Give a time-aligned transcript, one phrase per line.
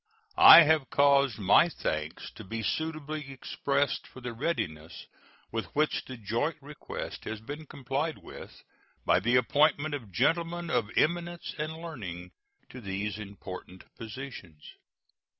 [0.39, 5.05] I have caused my thanks to be suitably expressed for the readiness
[5.51, 8.63] with which the joint request has been complied with,
[9.05, 12.31] by the appointment of gentlemen of eminence and learning
[12.71, 14.63] to these important positions.